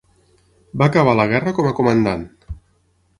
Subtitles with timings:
[0.81, 2.25] Va acabar la guerra com a comandant.